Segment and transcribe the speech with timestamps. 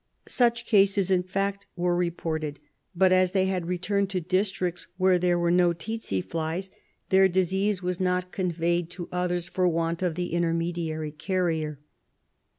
[0.27, 2.57] Such cases, in fact, were re ported,
[2.95, 6.71] but as they had returned to districts where there were no tsetse flies,
[7.09, 11.77] their disease was not conveyed to others for want of the intermediary carrier.